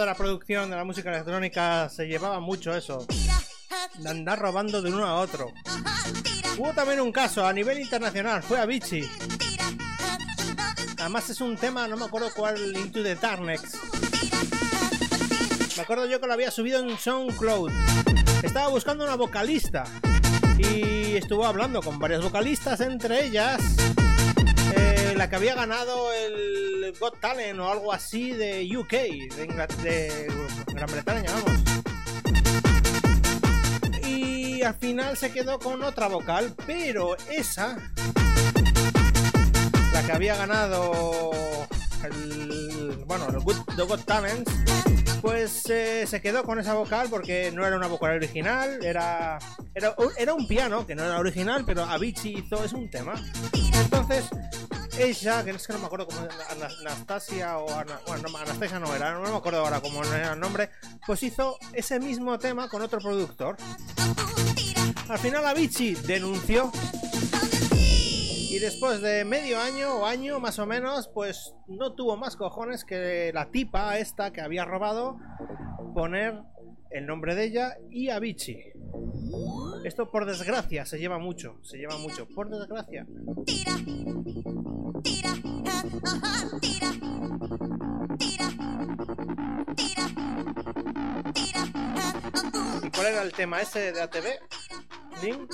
[0.07, 3.05] la producción de la música electrónica se llevaba mucho eso.
[3.99, 5.51] De andar robando de uno a otro.
[6.57, 9.05] Hubo también un caso a nivel internacional, fue Avicii.
[10.97, 13.63] Además es un tema, no me acuerdo cuál, Into the Darkness.
[15.75, 17.69] Me acuerdo yo que lo había subido en SoundCloud.
[18.43, 19.83] Estaba buscando una vocalista.
[20.57, 23.61] Y estuvo hablando con varias vocalistas, entre ellas
[24.73, 26.46] eh, la que había ganado el
[26.99, 30.27] Got Talent o algo así de UK, de, de
[30.73, 31.61] Gran Bretaña, vamos.
[34.07, 37.77] Y al final se quedó con otra vocal, pero esa,
[39.93, 41.31] la que había ganado
[42.03, 44.49] el, bueno, el Good- The Got Talent,
[45.21, 49.39] pues eh, se quedó con esa vocal porque no era una vocal original, era,
[49.75, 53.13] era, era un piano que no era original, pero Avicii hizo, es un tema.
[53.73, 54.25] Entonces,
[54.99, 56.27] ella, que es que no me acuerdo cómo
[56.81, 60.69] Anastasia o bueno, no, Anastasia no era, no me acuerdo ahora cómo era el nombre,
[61.05, 63.57] pues hizo ese mismo tema con otro productor.
[65.09, 66.71] Al final Avicii denunció
[68.49, 72.83] y después de medio año o año más o menos, pues no tuvo más cojones
[72.83, 75.17] que la tipa esta que había robado
[75.93, 76.41] poner
[76.89, 78.73] el nombre de ella y Avicii.
[79.83, 83.05] Esto por desgracia se lleva mucho, se lleva mucho, por desgracia.
[92.83, 94.25] ¿Y cuál era el tema ese de ATV?
[95.21, 95.51] Link?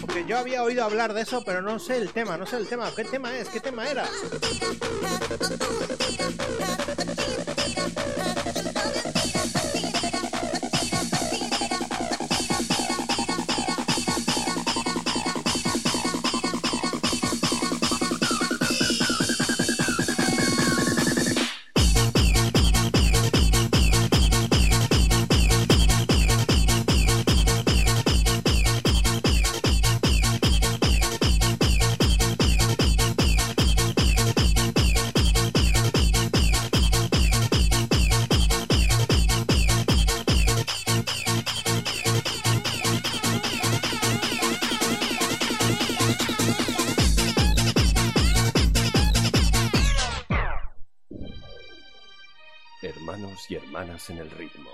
[0.00, 2.68] Porque yo había oído hablar de eso, pero no sé el tema, no sé el
[2.68, 2.90] tema.
[2.94, 3.48] ¿Qué tema es?
[3.48, 4.08] ¿Qué tema era?
[53.78, 54.70] Hermanas en el ritmo.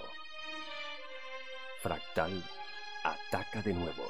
[1.82, 2.42] Fractal
[3.04, 4.04] ataca de nuevo.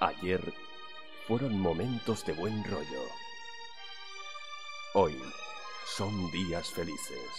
[0.00, 0.40] Ayer
[1.26, 3.02] fueron momentos de buen rollo.
[4.94, 5.20] Hoy
[5.96, 7.30] son días felices.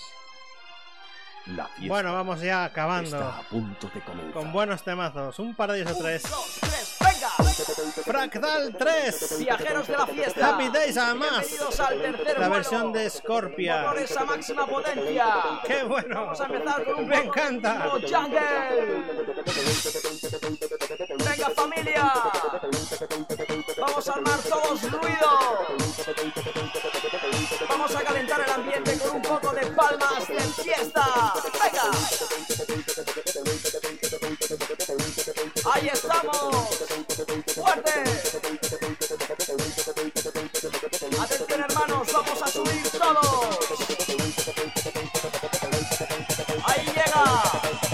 [1.45, 3.15] La fiesta Bueno, vamos ya acabando.
[3.15, 4.34] está a punto de comenzar.
[4.34, 5.40] Con buenos temazos.
[5.40, 6.23] Un par de ellos o tres.
[6.23, 7.05] ¡Venga!
[7.56, 9.40] Fractal 3.
[9.40, 10.49] Viajeros de la fiesta.
[10.49, 11.40] Happy Days además.
[11.48, 12.53] Bienvenidos al tercer La vuelo.
[12.56, 13.82] versión de Scorpia.
[13.84, 15.26] Motores a máxima potencia.
[15.65, 16.15] ¡Qué bueno!
[16.26, 17.90] Vamos a empezar con un Me encanta.
[17.91, 19.03] jungle.
[21.18, 22.14] Venga familia.
[23.80, 25.40] Vamos a armar todos ruido.
[27.69, 31.34] Vamos a calentar el ambiente con un poco de palmas de fiesta.
[31.64, 31.84] Venga.
[35.73, 36.55] Ahí estamos.
[37.55, 38.03] Fuerte.
[41.19, 43.57] Atención hermanos, vamos a subir todos.
[46.65, 47.85] Ahí llega.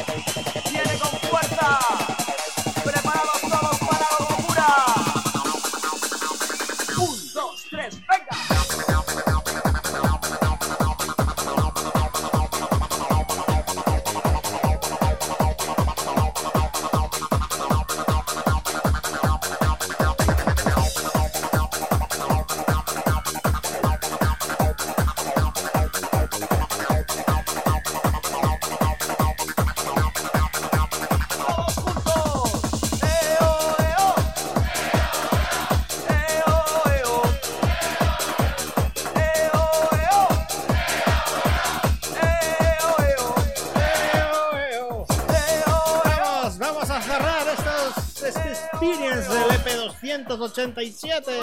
[50.41, 51.39] 287.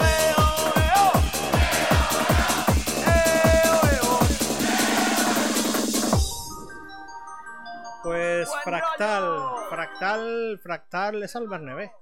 [8.03, 9.39] Pues Fractal.
[9.69, 11.93] Fractal, Fractal es Albert Neve.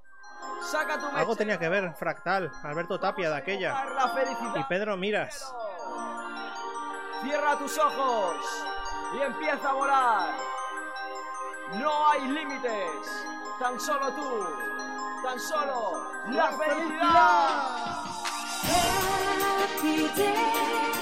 [1.14, 3.86] Algo tenía que ver Fractal, Alberto Tapia de aquella.
[4.56, 5.54] Y Pedro Miras.
[7.22, 8.38] Cierra tus ojos
[9.18, 10.36] y empieza a volar.
[11.76, 13.26] No hay límites,
[13.60, 14.67] tan solo tú,
[15.28, 17.98] tan solo la, felicidad.
[19.60, 20.97] Happy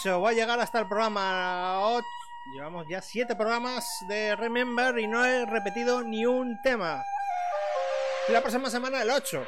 [0.00, 2.06] dicho, voy a llegar hasta el programa 8.
[2.54, 7.04] Llevamos ya 7 programas de Remember y no he repetido ni un tema.
[8.28, 9.44] Y la próxima semana el 8.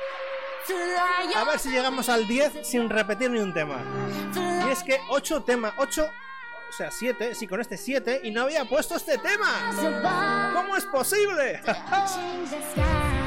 [1.36, 3.78] A ver si llegamos al 10 sin repetir ni un tema.
[4.66, 6.06] Y es que 8 temas, 8,
[6.68, 10.52] o sea, 7, sí, con este 7 y no había puesto este tema.
[10.54, 11.62] ¿Cómo es posible?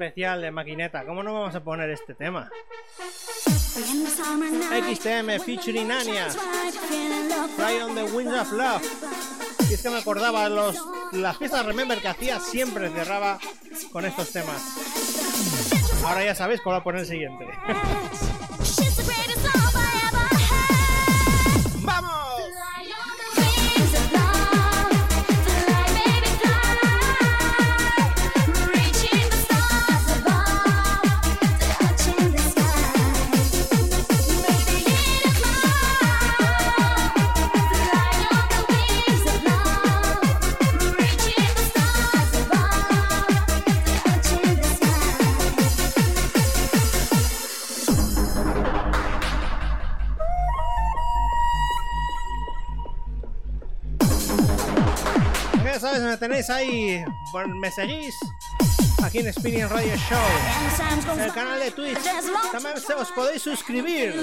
[0.00, 1.04] especial de maquineta.
[1.04, 2.50] ¿Cómo no vamos a poner este tema?
[4.94, 6.30] XTM featuring Anya.
[7.56, 8.82] Fly on the Winds of Love.
[9.68, 10.82] Y es que me acordaba, los,
[11.12, 13.38] las fiestas Remember que hacía siempre cerraba
[13.92, 14.62] con estos temas.
[16.02, 17.44] Ahora ya sabéis cuál va a poner el siguiente.
[56.50, 58.14] ahí, bueno, me seguís
[59.02, 60.18] aquí en Spinning Radio Show,
[61.14, 61.98] en el canal de Twitch.
[62.52, 64.14] También se- os podéis suscribir.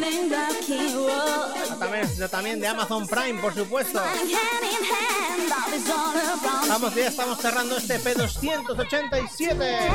[1.79, 4.01] También, también de Amazon Prime, por supuesto.
[6.69, 9.89] Vamos, ya estamos cerrando este P287.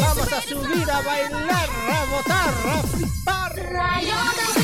[0.00, 4.61] Vamos a subir, a bailar, a votar, a flipar.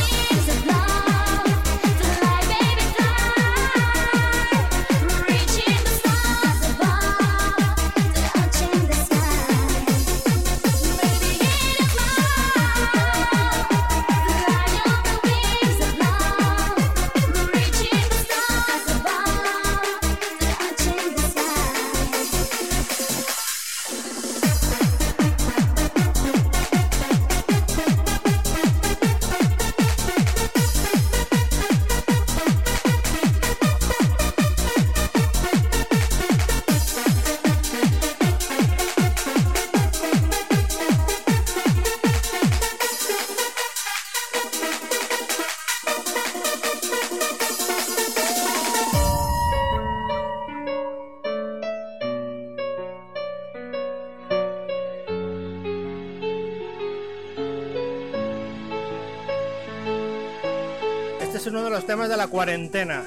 [61.78, 63.04] Los temas de la cuarentena.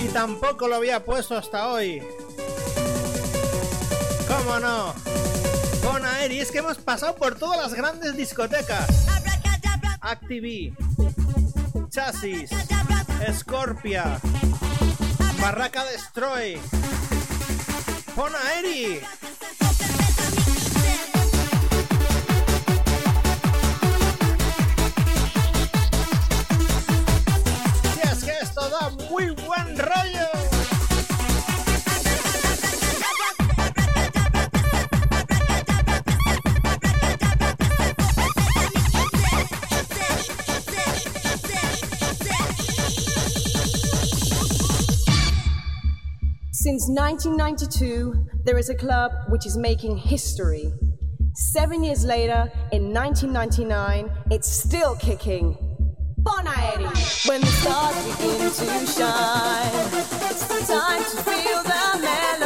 [0.00, 2.02] Y tampoco lo había puesto hasta hoy.
[4.26, 4.92] ¿Cómo no?
[5.84, 9.06] Con Aeri, es que hemos pasado por todas las grandes discotecas.
[10.00, 10.74] Activi,
[11.90, 12.50] Chasis,
[13.32, 14.18] Scorpia,
[15.40, 16.58] Barraca Destroy.
[18.16, 19.00] Pon Aeri.
[46.82, 50.72] Since 1992, there is a club which is making history.
[51.32, 55.56] Seven years later, in 1999, it's still kicking.
[56.22, 57.28] Bonaeri!
[57.28, 59.70] When the stars begin to shine,
[60.28, 62.41] it's the time to feel the melody.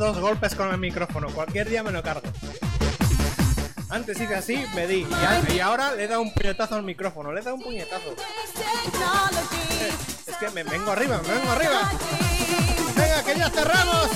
[0.00, 1.28] Dos golpes con el micrófono.
[1.28, 2.22] Cualquier día me lo cargo.
[3.90, 5.06] Antes hice así, me di.
[5.54, 7.32] Y, ahora le dado un puñetazo al micrófono.
[7.32, 8.16] Le dado un puñetazo.
[10.26, 11.90] Es que me vengo arriba, me vengo arriba.
[12.96, 14.10] Venga, que ya cerramos.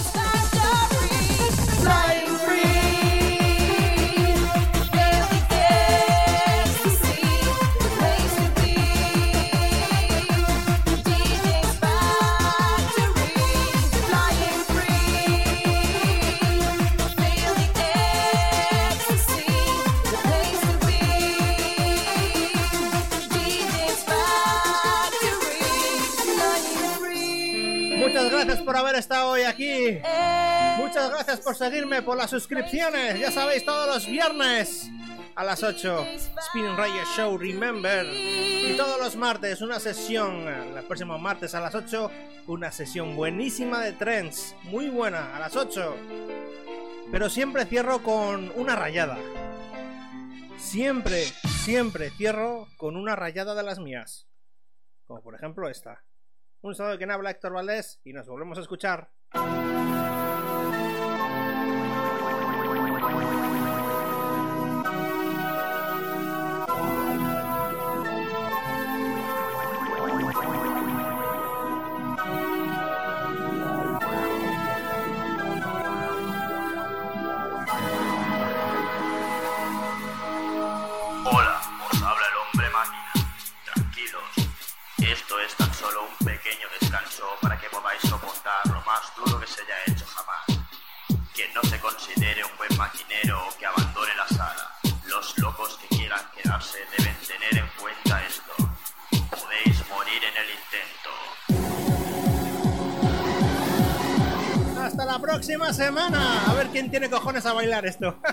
[28.65, 29.99] Por haber estado hoy aquí.
[30.78, 33.19] Muchas gracias por seguirme, por las suscripciones.
[33.19, 34.91] Ya sabéis, todos los viernes
[35.35, 36.07] a las 8,
[36.47, 38.07] Spin Radio Show Remember.
[38.07, 42.11] Y todos los martes, una sesión, el próximo martes a las 8,
[42.47, 44.55] una sesión buenísima de trends.
[44.65, 45.97] Muy buena, a las 8.
[47.12, 49.19] Pero siempre cierro con una rayada.
[50.57, 51.24] Siempre,
[51.62, 54.27] siempre cierro con una rayada de las mías.
[55.07, 56.03] Como por ejemplo esta.
[56.65, 59.11] Un saludo de quien habla Héctor Valdés y nos volvemos a escuchar.
[89.15, 90.45] Más duro que se haya hecho jamás.
[91.35, 94.73] Quien no se considere un buen maquinero o que abandone la sala,
[95.07, 98.53] los locos que quieran quedarse deben tener en cuenta esto.
[99.31, 101.11] Podéis morir en el intento.
[104.81, 106.45] Hasta la próxima semana.
[106.49, 108.19] A ver quién tiene cojones a bailar esto.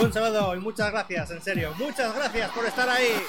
[0.00, 1.74] Un saludo y muchas gracias, en serio.
[1.76, 3.20] Muchas gracias por estar ahí.